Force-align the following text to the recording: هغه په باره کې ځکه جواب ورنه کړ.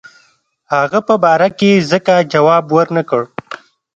هغه 0.73 0.99
په 1.07 1.15
باره 1.23 1.49
کې 1.59 1.71
ځکه 1.91 2.13
جواب 2.33 2.63
ورنه 2.75 3.01
کړ. 3.09 3.21